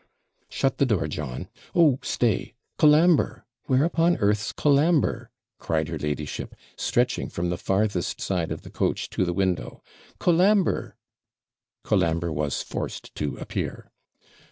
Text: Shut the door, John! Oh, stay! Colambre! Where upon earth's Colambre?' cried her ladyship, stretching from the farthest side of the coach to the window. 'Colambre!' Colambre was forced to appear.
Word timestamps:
Shut 0.49 0.79
the 0.79 0.87
door, 0.87 1.07
John! 1.07 1.47
Oh, 1.75 1.99
stay! 2.01 2.55
Colambre! 2.79 3.45
Where 3.65 3.83
upon 3.83 4.17
earth's 4.17 4.51
Colambre?' 4.51 5.29
cried 5.59 5.89
her 5.89 5.99
ladyship, 5.99 6.55
stretching 6.75 7.29
from 7.29 7.51
the 7.51 7.57
farthest 7.59 8.19
side 8.19 8.51
of 8.51 8.63
the 8.63 8.71
coach 8.71 9.11
to 9.11 9.23
the 9.23 9.31
window. 9.31 9.83
'Colambre!' 10.17 10.95
Colambre 11.83 12.31
was 12.33 12.63
forced 12.63 13.13
to 13.13 13.37
appear. 13.37 13.91